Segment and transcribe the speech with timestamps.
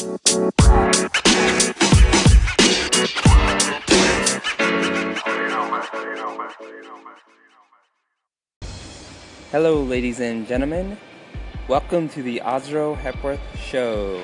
[0.00, 0.16] Hello,
[9.82, 10.96] ladies and gentlemen.
[11.68, 14.22] Welcome to the Ozro Hepworth Show,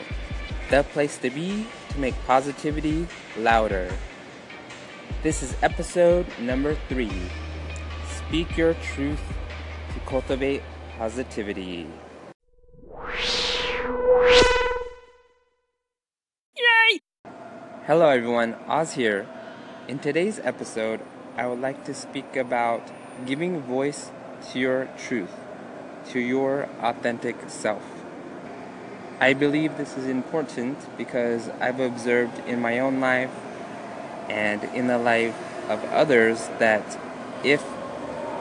[0.71, 3.07] the place to be to make positivity
[3.37, 3.93] louder.
[5.23, 7.21] This is episode number three
[8.17, 9.21] Speak Your Truth
[9.93, 10.63] to Cultivate
[10.97, 11.87] Positivity.
[17.87, 18.57] Hello, everyone.
[18.67, 19.29] Oz here.
[19.87, 20.99] In today's episode,
[21.37, 22.83] I would like to speak about
[23.25, 24.11] giving voice
[24.51, 25.31] to your truth,
[26.11, 27.85] to your authentic self.
[29.21, 33.31] I believe this is important because I've observed in my own life
[34.29, 35.39] and in the life
[35.71, 36.99] of others that
[37.45, 37.63] if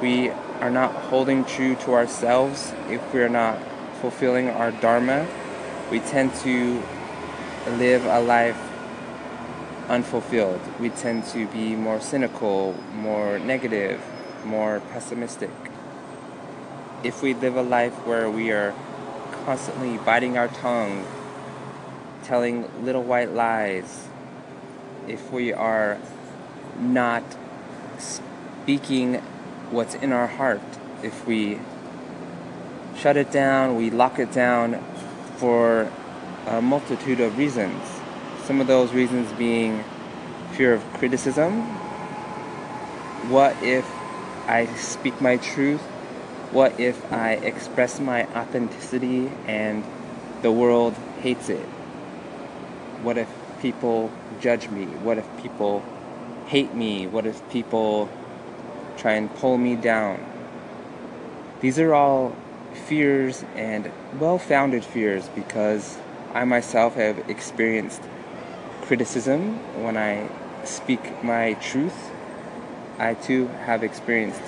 [0.01, 3.59] we are not holding true to ourselves, if we're not
[4.01, 5.27] fulfilling our dharma,
[5.91, 6.81] we tend to
[7.77, 8.57] live a life
[9.89, 10.61] unfulfilled.
[10.79, 14.01] We tend to be more cynical, more negative,
[14.43, 15.51] more pessimistic.
[17.03, 18.73] If we live a life where we are
[19.45, 21.05] constantly biting our tongue,
[22.23, 24.07] telling little white lies,
[25.07, 25.99] if we are
[26.79, 27.23] not
[27.99, 29.15] speaking
[29.69, 30.61] what's in our heart,
[31.03, 31.59] if we
[32.97, 34.83] shut it down, we lock it down
[35.37, 35.91] for
[36.47, 37.94] a multitude of reasons.
[38.45, 39.83] Some of those reasons being
[40.51, 41.63] fear of criticism.
[43.31, 43.89] What if
[44.45, 45.81] I speak my truth?
[46.51, 49.83] What if I express my authenticity and
[50.43, 51.65] the world hates it?
[53.01, 53.27] What if
[53.63, 54.85] people judge me?
[54.85, 55.83] What if people
[56.45, 57.07] hate me?
[57.07, 58.09] What if people
[58.95, 60.23] try and pull me down?
[61.61, 62.35] These are all
[62.75, 65.97] fears and well founded fears because
[66.35, 68.03] I myself have experienced
[68.87, 70.29] criticism when I
[70.63, 72.11] speak my truth.
[72.99, 74.41] I too have experienced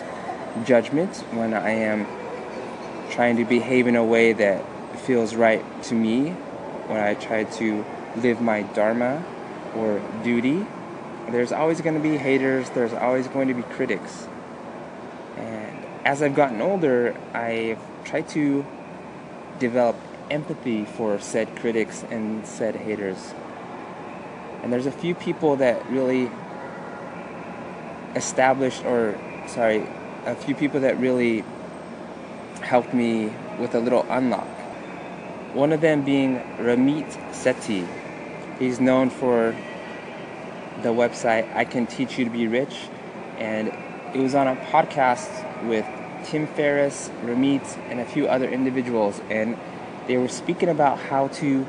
[0.64, 2.06] judgment when I am
[3.12, 4.64] trying to behave in a way that
[5.00, 6.30] feels right to me,
[6.88, 7.86] when I try to
[8.16, 9.24] live my dharma
[9.76, 10.66] or duty.
[11.30, 14.28] There's always going to be haters, there's always going to be critics.
[15.36, 18.66] And as I've gotten older, I've tried to
[19.60, 19.96] develop
[20.30, 23.34] empathy for said critics and said haters.
[24.64, 26.30] And there's a few people that really
[28.16, 29.88] established, or sorry,
[30.26, 31.44] a few people that really
[32.62, 34.48] helped me with a little unlock.
[35.54, 37.88] One of them being Ramit Sethi.
[38.60, 39.56] He's known for
[40.82, 42.90] the website I Can Teach You to Be Rich,
[43.38, 43.70] and
[44.14, 45.86] it was on a podcast with
[46.26, 49.58] Tim Ferriss, Ramit, and a few other individuals, and
[50.08, 51.66] they were speaking about how to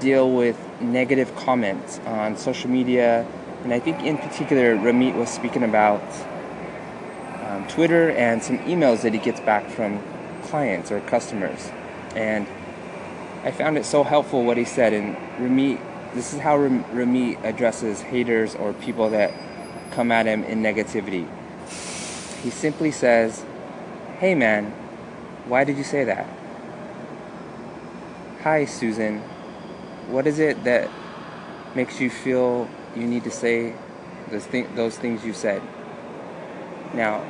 [0.00, 3.26] deal with negative comments on social media,
[3.64, 6.02] and I think in particular Ramit was speaking about
[7.46, 10.02] um, Twitter and some emails that he gets back from
[10.42, 11.70] clients or customers,
[12.14, 12.46] and
[13.44, 14.92] I found it so helpful what he said.
[14.92, 15.80] And Ramit,
[16.14, 19.32] this is how Ramit addresses haters or people that
[19.90, 21.28] come at him in negativity.
[22.42, 23.44] He simply says,
[24.18, 24.72] "Hey man,
[25.46, 26.26] why did you say that?"
[28.42, 29.22] Hi Susan,
[30.08, 30.90] what is it that
[31.74, 33.74] makes you feel you need to say
[34.30, 35.62] those, th- those things you said?
[36.94, 37.24] Now,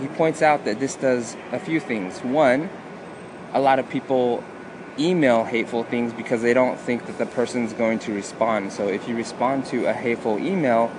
[0.00, 2.18] he points out that this does a few things.
[2.20, 2.68] One,
[3.52, 4.42] a lot of people
[4.98, 8.72] email hateful things because they don't think that the person's going to respond.
[8.72, 10.90] So if you respond to a hateful email,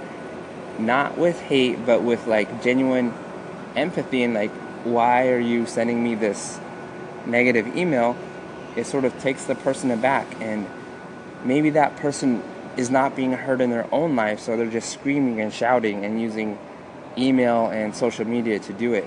[0.79, 3.13] not with hate, but with like genuine
[3.75, 4.51] empathy and like,
[4.83, 6.59] why are you sending me this
[7.25, 8.16] negative email?
[8.75, 10.67] It sort of takes the person aback, and
[11.43, 12.43] maybe that person
[12.77, 16.21] is not being heard in their own life, so they're just screaming and shouting and
[16.21, 16.57] using
[17.17, 19.05] email and social media to do it.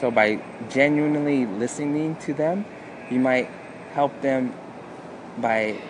[0.00, 2.64] So by genuinely listening to them,
[3.10, 3.48] you might
[3.92, 4.54] help them
[5.38, 5.80] by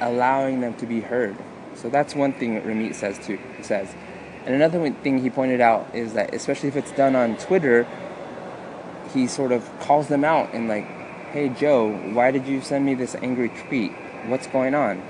[0.00, 1.36] allowing them to be heard.
[1.74, 3.38] So that's one thing Ramit says too.
[3.62, 3.94] Says,
[4.46, 7.86] and another thing he pointed out is that especially if it's done on Twitter,
[9.12, 10.86] he sort of calls them out and like,
[11.32, 13.92] "Hey Joe, why did you send me this angry tweet?
[14.26, 15.02] What's going on?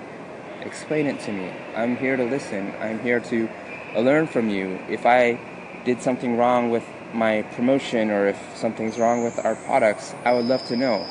[0.61, 1.51] Explain it to me.
[1.75, 2.73] I'm here to listen.
[2.81, 3.49] I'm here to
[3.97, 4.79] learn from you.
[4.89, 5.41] If I
[5.85, 10.45] did something wrong with my promotion or if something's wrong with our products, I would
[10.45, 11.05] love to know.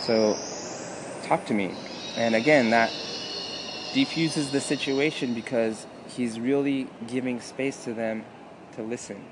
[0.00, 0.34] So
[1.24, 1.74] talk to me.
[2.16, 2.90] And again, that
[3.92, 8.24] defuses the situation because he's really giving space to them
[8.76, 9.22] to listen.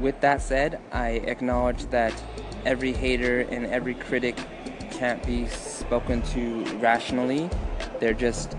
[0.00, 2.14] With that said, I acknowledge that
[2.64, 4.36] every hater and every critic
[4.94, 7.50] can't be spoken to rationally.
[7.98, 8.56] They're just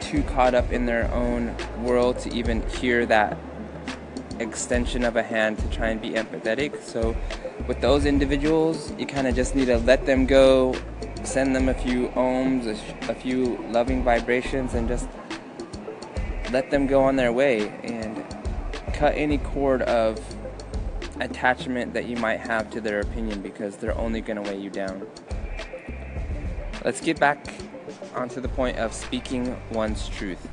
[0.00, 3.38] too caught up in their own world to even hear that
[4.40, 6.82] extension of a hand to try and be empathetic.
[6.82, 7.16] So,
[7.68, 10.74] with those individuals, you kind of just need to let them go,
[11.22, 15.08] send them a few ohms, a, a, few loving vibrations, and just
[16.50, 18.24] let them go on their way and
[18.94, 20.18] cut any cord of
[21.20, 24.70] attachment that you might have to their opinion because they're only going to weigh you
[24.70, 25.06] down.
[26.84, 27.46] Let's get back
[28.14, 30.48] onto the point of speaking one's truth.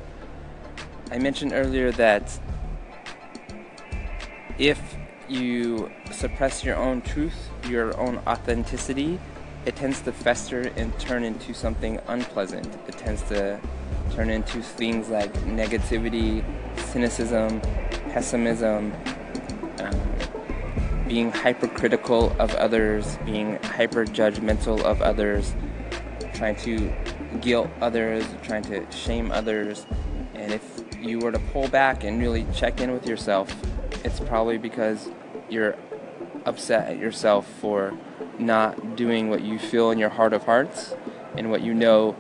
[1.12, 2.38] I mentioned earlier that
[4.58, 4.80] if
[5.30, 9.20] you suppress your own truth, your own authenticity,
[9.66, 12.68] it tends to fester and turn into something unpleasant.
[12.88, 13.60] It tends to
[14.12, 16.44] turn into things like negativity,
[16.92, 17.62] cynicism,
[18.12, 18.94] pessimism,
[19.80, 20.17] um,
[21.08, 25.56] being hypercritical of others, being hyper judgmental of others,
[26.34, 26.94] trying to
[27.42, 29.86] guilt others, trying to shame others.
[30.34, 33.56] And if you were to pull back and really check in with yourself,
[34.04, 35.10] it's probably because
[35.50, 35.76] you're
[36.46, 37.98] upset at yourself for
[38.40, 40.94] not doing what you feel in your heart of hearts
[41.38, 42.16] and what you know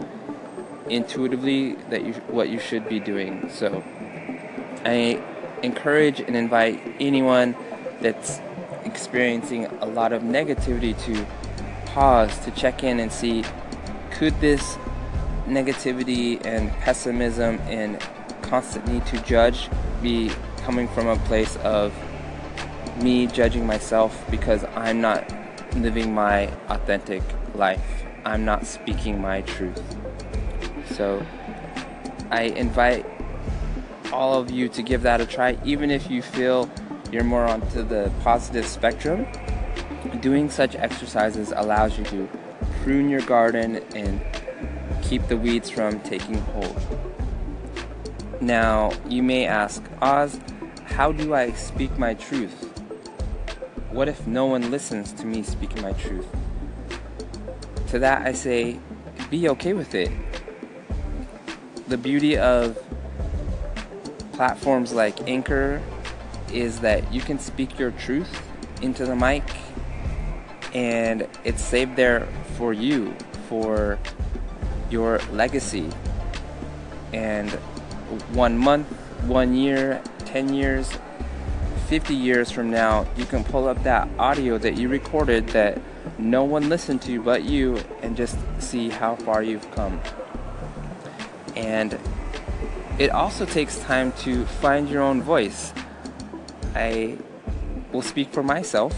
[0.89, 3.49] intuitively that you what you should be doing.
[3.49, 3.83] So
[4.85, 5.21] I
[5.63, 7.55] encourage and invite anyone
[8.01, 8.39] that's
[8.87, 11.25] experiencing a lot of negativity to
[11.85, 13.43] pause to check in and see
[14.11, 14.77] could this
[15.45, 17.99] negativity and pessimism and
[18.41, 19.69] constant need to judge
[20.01, 21.93] be coming from a place of
[23.01, 25.31] me judging myself because I'm not
[25.75, 27.23] living my authentic
[27.55, 28.03] life.
[28.25, 29.81] I'm not speaking my truth.
[30.91, 31.25] So
[32.31, 33.05] I invite
[34.11, 36.69] all of you to give that a try, even if you feel
[37.11, 39.25] you're more onto the positive spectrum.
[40.21, 42.29] Doing such exercises allows you to
[42.83, 44.21] prune your garden and
[45.01, 46.79] keep the weeds from taking hold.
[48.41, 50.39] Now, you may ask, Oz,
[50.85, 52.65] how do I speak my truth?
[53.91, 56.27] What if no one listens to me speaking my truth?
[57.87, 58.79] To that, I say,
[59.29, 60.11] be okay with it.
[61.87, 62.77] The beauty of
[64.33, 65.81] platforms like Anchor
[66.51, 68.41] is that you can speak your truth
[68.81, 69.43] into the mic
[70.73, 73.13] and it's saved there for you,
[73.47, 73.97] for
[74.89, 75.89] your legacy.
[77.13, 77.49] And
[78.33, 78.87] one month,
[79.23, 80.91] one year, 10 years,
[81.87, 85.81] 50 years from now, you can pull up that audio that you recorded that
[86.17, 89.99] no one listened to but you and just see how far you've come.
[91.55, 91.97] And
[92.99, 95.73] it also takes time to find your own voice.
[96.77, 97.17] I
[97.91, 98.93] will speak for myself.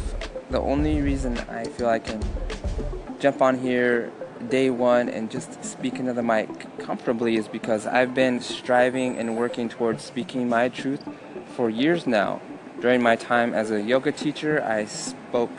[0.49, 2.21] The only reason I feel I can
[3.19, 4.11] jump on here
[4.49, 6.49] day one and just speak into the mic
[6.79, 11.07] comfortably is because I've been striving and working towards speaking my truth
[11.55, 12.41] for years now.
[12.81, 15.51] During my time as a yoga teacher, I spoke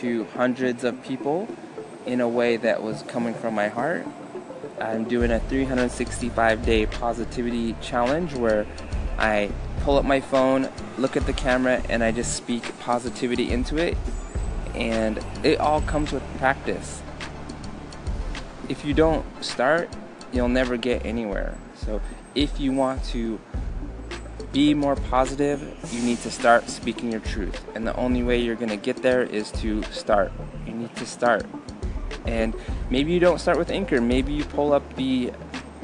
[0.00, 1.48] to hundreds of people
[2.04, 4.06] in a way that was coming from my heart.
[4.80, 8.66] I'm doing a 365 day positivity challenge where
[9.16, 9.50] I
[9.84, 13.98] pull up my phone, look at the camera, and I just speak positivity into it.
[14.74, 17.02] And it all comes with practice.
[18.68, 19.90] If you don't start,
[20.32, 21.58] you'll never get anywhere.
[21.76, 22.00] So
[22.34, 23.38] if you want to
[24.52, 25.60] be more positive,
[25.92, 27.62] you need to start speaking your truth.
[27.74, 30.32] And the only way you're going to get there is to start.
[30.66, 31.44] You need to start.
[32.24, 32.54] And
[32.88, 34.00] maybe you don't start with Anchor.
[34.00, 35.30] Maybe you pull up the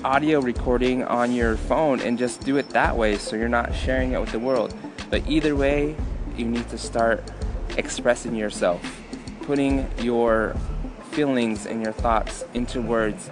[0.05, 4.13] audio recording on your phone and just do it that way so you're not sharing
[4.13, 4.75] it with the world.
[5.11, 5.95] But either way,
[6.37, 7.23] you need to start
[7.77, 8.81] expressing yourself,
[9.43, 10.57] putting your
[11.11, 13.31] feelings and your thoughts into words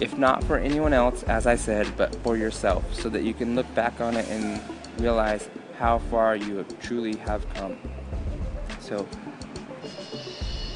[0.00, 3.54] if not for anyone else, as I said, but for yourself, so that you can
[3.54, 4.60] look back on it and
[4.98, 7.76] realize how far you truly have come.
[8.80, 9.06] So,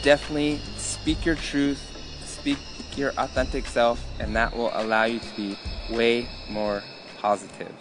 [0.02, 1.80] definitely speak your truth,
[2.24, 2.58] speak
[2.98, 5.58] your authentic self, and that will allow you to be
[5.90, 6.82] way more
[7.18, 7.72] positive.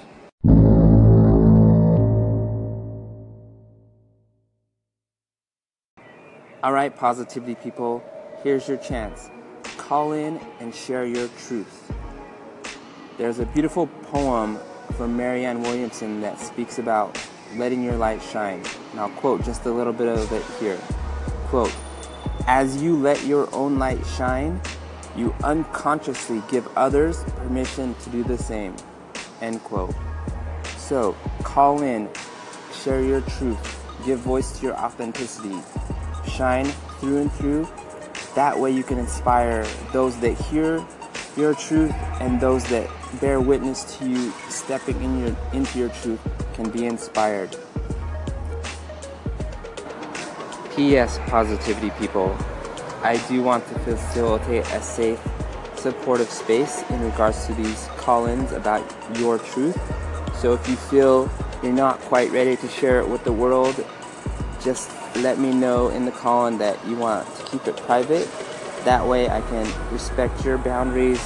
[6.64, 8.04] All right, positivity people,
[8.44, 9.30] here's your chance
[9.78, 11.92] call in and share your truth.
[13.18, 14.60] There's a beautiful poem
[14.98, 17.18] from Marianne Williamson that speaks about
[17.56, 18.62] letting your light shine.
[18.92, 20.78] And I'll quote just a little bit of it here.
[21.46, 21.74] Quote,
[22.48, 24.60] as you let your own light shine,
[25.18, 28.76] you unconsciously give others permission to do the same.
[29.42, 29.94] End quote.
[30.78, 32.10] So call in,
[32.72, 33.60] share your truth,
[34.06, 35.58] give voice to your authenticity,
[36.30, 36.66] shine
[37.00, 37.68] through and through,
[38.36, 40.86] That way you can inspire those that hear
[41.36, 42.88] your truth and those that
[43.20, 46.20] bear witness to you stepping in your, into your truth
[46.54, 47.58] can be inspired.
[50.76, 51.20] P.S.
[51.26, 52.38] Positivity people,
[53.08, 55.18] I do want to facilitate a safe,
[55.78, 58.84] supportive space in regards to these call ins about
[59.18, 59.80] your truth.
[60.36, 61.32] So if you feel
[61.64, 63.82] you're not quite ready to share it with the world,
[64.62, 68.28] just let me know in the call in that you want to keep it private.
[68.84, 71.22] That way I can respect your boundaries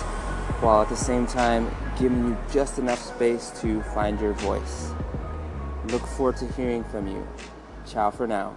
[0.62, 4.92] while at the same time giving you just enough space to find your voice.
[5.88, 7.28] Look forward to hearing from you.
[7.88, 8.56] Ciao for now.